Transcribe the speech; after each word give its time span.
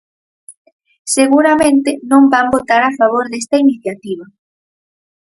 Seguramente 1.15 1.89
non 2.11 2.23
van 2.33 2.47
votar 2.55 2.81
a 2.85 2.95
favor 2.99 3.25
desta 3.29 3.55
iniciativa. 3.65 4.25